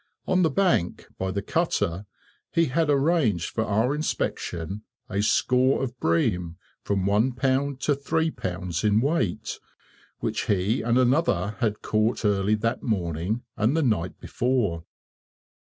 [0.25, 2.07] On the bank, by the cutter,
[2.51, 8.31] he had arranged for our inspection a score of bream, from one pound to three
[8.31, 9.59] pounds in weight,
[10.17, 14.85] which he and another had caught early that morning and the night before.